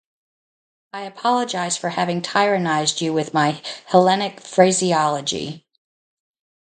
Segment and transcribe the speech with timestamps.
[0.93, 5.67] I apologize for having tyrannized you with my Hellenic phraseology.